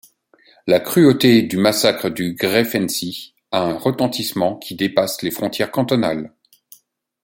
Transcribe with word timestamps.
La 0.65 0.79
cruauté 0.79 1.43
du 1.43 1.57
massacre 1.57 2.09
du 2.09 2.33
Greifensee 2.33 3.35
a 3.51 3.61
un 3.61 3.77
retentissement 3.77 4.55
qui 4.57 4.73
dépasse 4.73 5.21
les 5.21 5.29
frontières 5.29 5.69
cantonales. 5.69 6.33